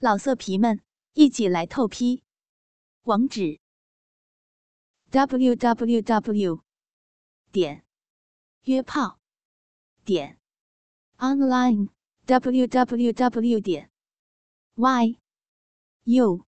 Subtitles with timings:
[0.00, 0.80] 老色皮们，
[1.14, 2.22] 一起来透批！
[3.02, 3.58] 网址
[5.10, 6.62] ：w w w
[7.50, 7.84] 点
[8.62, 9.18] 约炮
[10.04, 10.38] 点
[11.16, 11.88] online
[12.26, 13.90] w w w 点
[14.76, 15.18] y
[16.04, 16.46] u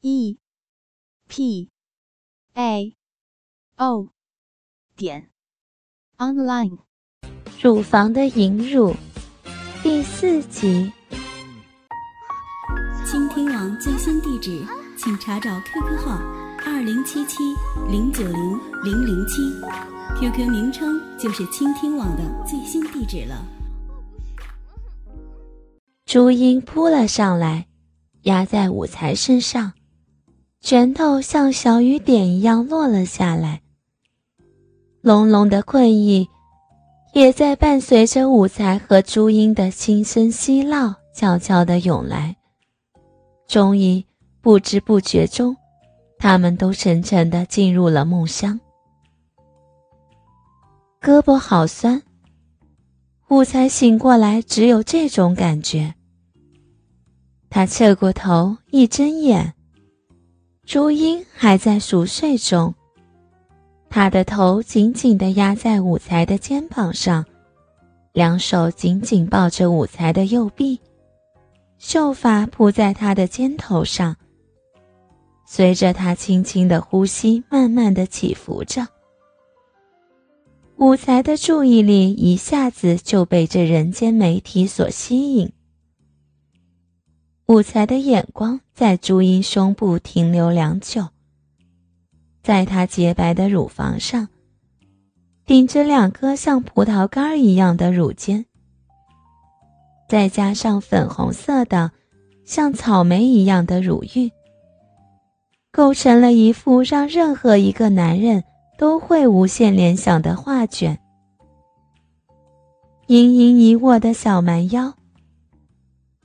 [0.00, 0.38] e
[1.28, 1.70] p
[2.54, 2.96] a
[3.76, 4.08] o
[4.96, 5.30] 点
[6.16, 6.78] online。
[7.60, 8.96] 乳房的引乳
[9.82, 10.90] 第四集。
[13.82, 14.64] 最新地址，
[14.96, 16.16] 请查找 QQ 号
[16.64, 17.38] 二零七七
[17.90, 19.42] 零九零零零七
[20.20, 23.44] ，QQ 名称就是倾听网的最新地址了。
[26.06, 27.66] 朱茵扑了上来，
[28.22, 29.72] 压在武才身上，
[30.60, 33.62] 拳头像小雨点一样落了下来。
[35.00, 36.28] 浓浓的困意，
[37.14, 42.36] 也在伴随着武才和朱茵的轻声嬉闹，悄悄地涌来。
[43.52, 44.02] 终于，
[44.40, 45.54] 不知不觉中，
[46.18, 48.58] 他们都沉沉的进入了梦乡。
[51.02, 52.02] 胳膊好酸。
[53.28, 55.94] 武才醒过来，只有这种感觉。
[57.50, 59.52] 他侧过头，一睁眼，
[60.64, 62.74] 朱茵还在熟睡中，
[63.90, 67.22] 他的头紧紧地压在武才的肩膀上，
[68.14, 70.80] 两手紧紧抱着武才的右臂。
[71.82, 74.16] 秀发铺在他的肩头上，
[75.44, 78.86] 随着他轻轻的呼吸，慢慢的起伏着。
[80.76, 85.52] 武才的注意力一下子就被这人间美体所吸引。
[87.46, 91.08] 武才的眼光在朱茵胸部停留良久，
[92.44, 94.28] 在她洁白的乳房上，
[95.44, 98.46] 顶着两颗像葡萄干一样的乳尖。
[100.12, 101.90] 再加上粉红色的，
[102.44, 104.30] 像草莓一样的乳晕，
[105.70, 108.44] 构成了一幅让任何一个男人
[108.76, 111.00] 都会无限联想的画卷。
[113.06, 114.92] 盈盈一握的小蛮腰，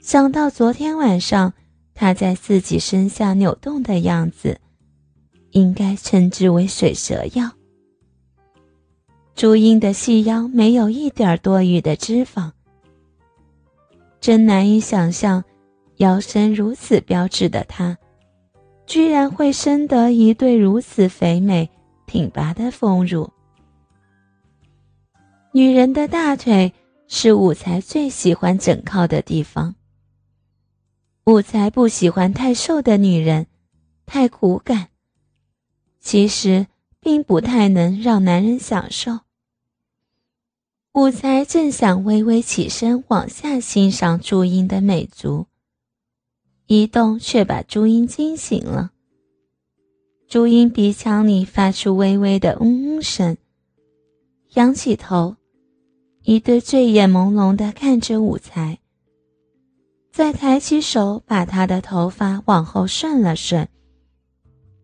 [0.01, 1.53] 想到昨天晚上
[1.95, 4.59] 他在自己身下扭动的样子，
[5.51, 7.49] 应该称之为水蛇腰。
[9.33, 12.51] 朱茵的细腰没有一点多余的脂肪。
[14.19, 15.43] 真难以想象，
[15.97, 17.97] 腰身如此标致的她，
[18.85, 21.69] 居然会生得一对如此肥美
[22.05, 23.31] 挺拔的丰乳。
[25.53, 26.73] 女人的大腿
[27.07, 29.75] 是武才最喜欢枕靠的地方。
[31.25, 33.47] 武才不喜欢太瘦的女人，
[34.05, 34.87] 太骨感，
[35.99, 36.67] 其实
[36.99, 39.19] 并不太能让男人享受。
[40.97, 45.45] 武才正想微微起身往下欣赏朱茵的美足，
[46.65, 48.89] 一动却把朱茵惊醒了。
[50.27, 53.37] 朱茵鼻腔里发出微微的嗯嗯声，
[54.55, 55.35] 仰起头，
[56.23, 58.79] 一对醉眼朦胧的看着武才，
[60.11, 63.69] 再抬起手把他的头发往后顺了顺，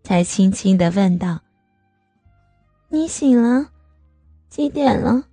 [0.03, 1.41] 才轻轻的问道
[2.89, 3.71] ：“你醒了？
[4.47, 5.23] 几点了？”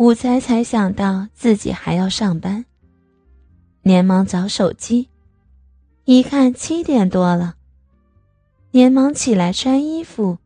[0.00, 2.64] 武才才想到自己还要上班，
[3.82, 5.10] 连忙找手机，
[6.06, 7.56] 一看七点多了，
[8.70, 10.38] 连忙起来穿衣服。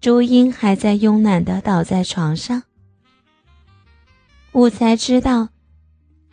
[0.00, 2.64] 朱茵还在慵懒的倒在床上。
[4.50, 5.50] 武才知道，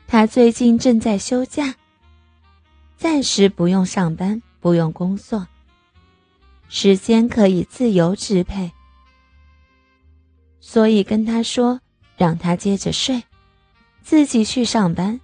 [0.08, 1.76] 他最近正在休假，
[2.98, 5.48] 暂时不用上班，不用工作，
[6.68, 8.72] 时间可以自由支配。
[10.68, 11.80] 所以跟他说，
[12.18, 13.22] 让他接着睡，
[14.02, 15.22] 自己去上班，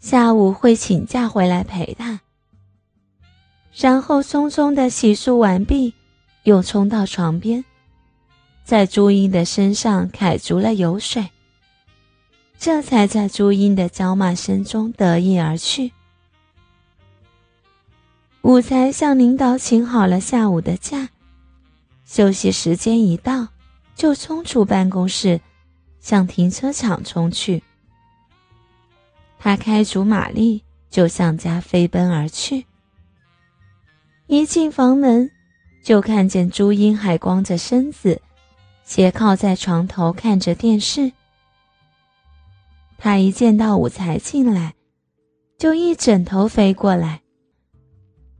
[0.00, 2.20] 下午会请假回来陪他。
[3.72, 5.94] 然后匆匆的洗漱完毕，
[6.42, 7.64] 又冲到床边，
[8.64, 11.30] 在朱茵的身上揩足了油水，
[12.58, 15.92] 这才在朱茵的娇骂声中得意而去。
[18.42, 21.10] 武才向领导请好了下午的假，
[22.04, 23.46] 休息时间一到。
[24.00, 25.38] 就冲出办公室，
[26.00, 27.62] 向停车场冲去。
[29.38, 32.64] 他开足马力，就向家飞奔而去。
[34.26, 35.30] 一进房门，
[35.84, 38.22] 就看见朱茵还光着身子，
[38.84, 41.12] 斜靠在床头看着电视。
[42.96, 44.72] 他一见到武才进来，
[45.58, 47.20] 就一枕头飞过来。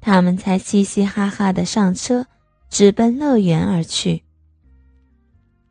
[0.01, 2.25] 他们才嘻嘻哈哈的上车，
[2.71, 4.25] 直奔乐园而去。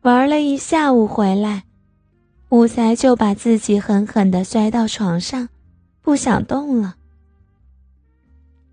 [0.01, 1.65] 玩了一下午回来，
[2.49, 5.49] 武才就把自己狠狠地摔到床上，
[6.01, 6.95] 不想动了。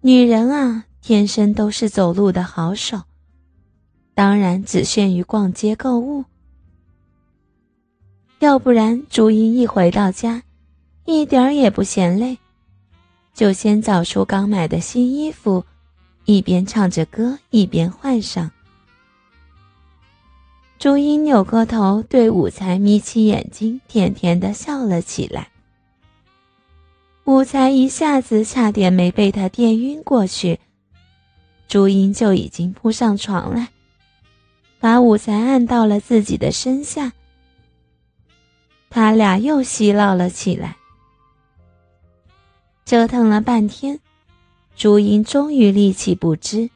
[0.03, 3.03] 女人啊，天生都是走路的好手，
[4.15, 6.25] 当然只限于逛街购物。
[8.39, 10.45] 要不然，朱茵一回到家，
[11.07, 12.39] 一点儿也不嫌累，
[13.35, 15.65] 就先找出刚买的新衣服，
[16.25, 18.49] 一边唱着歌，一边换上。
[20.79, 25.49] 朱茵扭过头，对武才眯起眼睛，甜甜的笑了起来。
[27.25, 30.61] 武才一下子差点没被他电晕过去，
[31.67, 33.69] 朱茵就已经扑上床来，
[34.79, 37.13] 把武才按到了自己的身下。
[38.91, 40.77] 他俩又嬉闹了起来，
[42.85, 43.99] 折腾了半天，
[44.77, 46.71] 朱茵终于力气不支，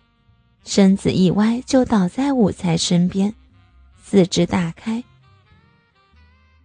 [0.65, 3.35] 身子一歪就倒在武才身边。
[4.11, 5.05] 四肢大开，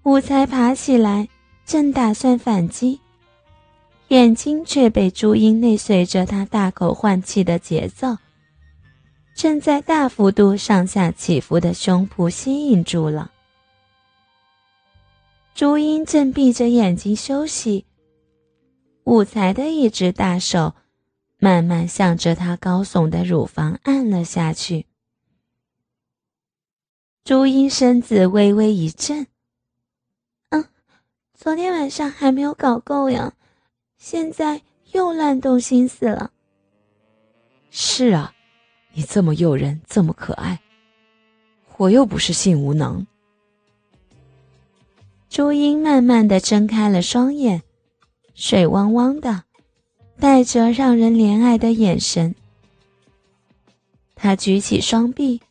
[0.01, 1.29] 武才爬起来，
[1.63, 2.99] 正打算反击，
[4.07, 8.17] 眼睛却被朱茵内随着他大口换气的节奏，
[9.35, 13.29] 正在大幅度上下起伏的胸脯吸引住了。
[15.53, 17.85] 朱茵正闭着眼睛休息，
[19.03, 20.73] 武才的一只大手
[21.37, 24.87] 慢慢向着他高耸的乳房按了下去。
[27.25, 29.25] 朱茵身子微微一震
[30.49, 30.63] ，“嗯，
[31.33, 33.33] 昨天晚上还没有搞够呀，
[33.97, 34.61] 现在
[34.91, 36.29] 又乱动心思了。
[37.71, 38.35] ”“是啊，
[38.93, 40.59] 你这么诱人，这么可爱，
[41.77, 43.07] 我又不是性无能。”
[45.27, 47.63] 朱茵慢慢的睁开了双眼，
[48.35, 49.45] 水汪汪的，
[50.19, 52.35] 带着让人怜爱的眼神。
[54.13, 55.41] 她举起双臂。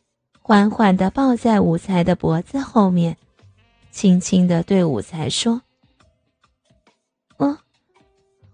[0.47, 3.17] 缓缓地抱在武才的脖子后面，
[3.89, 5.63] 轻轻地对武才说
[7.37, 7.57] ：“我，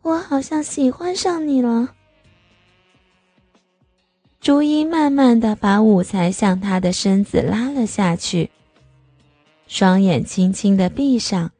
[0.02, 1.94] 我好像喜欢上你了。”
[4.40, 8.50] 朱茵慢慢地把武才向他的身子拉了下去，
[9.68, 11.52] 双眼轻轻地闭上。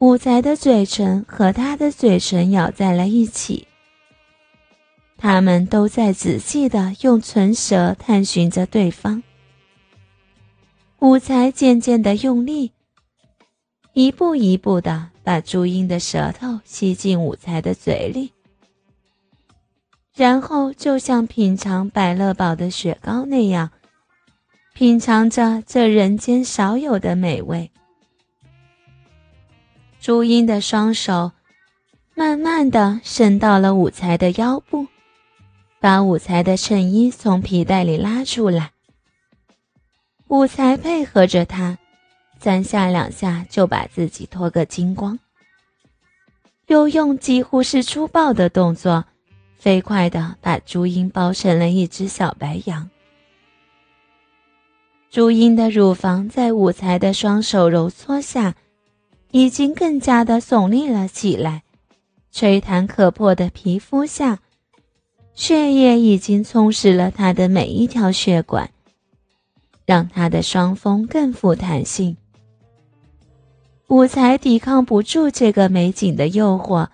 [0.00, 3.66] 武才的嘴唇和他的嘴唇咬在了一起。
[5.18, 9.22] 他们都在仔细的用唇舌探寻着对方。
[10.98, 12.72] 武才渐渐的用力，
[13.92, 18.32] 一步一步的把朱茵的舌头吸进武才的嘴里，
[20.14, 23.70] 然后就像品尝百乐宝的雪糕那样，
[24.74, 27.70] 品尝着这人间少有的美味。
[30.00, 31.32] 朱茵的双手
[32.14, 34.86] 慢慢的伸到了武才的腰部。
[35.86, 38.72] 把武才的衬衣从皮带里拉出来，
[40.26, 41.78] 武才配合着他，
[42.40, 45.16] 三下两下就把自己脱个精光，
[46.66, 49.04] 又用几乎是粗暴的动作，
[49.56, 52.90] 飞快地把朱茵包成了一只小白羊。
[55.08, 58.56] 朱茵的乳房在武才的双手揉搓下，
[59.30, 61.62] 已经更加的耸立了起来，
[62.32, 64.40] 吹弹可破的皮肤下。
[65.36, 68.70] 血液已经充实了他的每一条血管，
[69.84, 72.16] 让他的双峰更富弹性。
[73.88, 76.88] 武才抵抗不住这个美景的诱惑，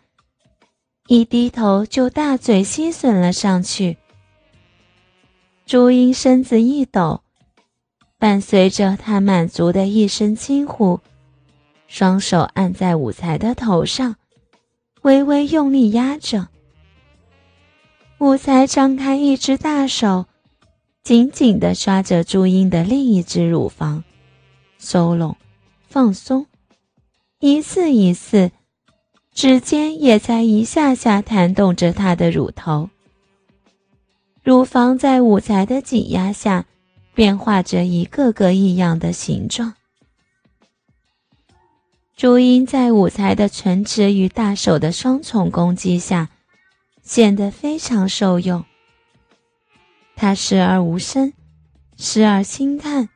[1.06, 3.97] 一低头就大嘴吸吮了上去。
[5.64, 7.21] 朱茵身子一抖，
[8.19, 10.99] 伴随着他满足的一声轻呼，
[11.87, 14.16] 双手按在武才的头上，
[15.02, 16.49] 微微用力压着。
[18.23, 20.26] 武才张开一只大手，
[21.02, 24.05] 紧紧地抓着朱茵的另一只乳房，
[24.79, 25.37] 收拢、
[25.88, 26.47] 放松，
[27.41, 28.52] 一次一次，
[29.35, 32.91] 指尖也在一下下弹动着她的乳头。
[34.45, 36.67] 乳房在武才的挤压下，
[37.14, 39.75] 变化着一个个异样的形状。
[42.17, 46.29] 朱茵在武才的唇齿与大手的双重攻击下。
[47.14, 48.64] 显得非常受用。
[50.16, 51.35] 他时而无声，
[51.99, 53.11] 时而轻叹，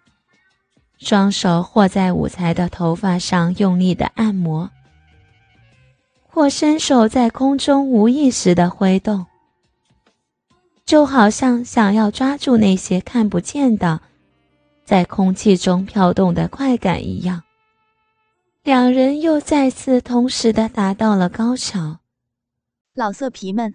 [0.99, 4.71] 双手或在武才的头发上用力的按摩，
[6.27, 9.25] 或伸手在空中无意识的挥动，
[10.85, 14.03] 就好像想要抓住那些看不见的，
[14.85, 17.45] 在空气中飘动的快感一样。
[18.63, 22.01] 两人又再次同时的达到了高潮。
[22.93, 23.75] 老色皮们，